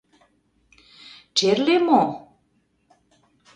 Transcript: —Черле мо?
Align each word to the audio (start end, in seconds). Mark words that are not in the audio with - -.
—Черле 1.37 1.75
мо? 1.87 2.01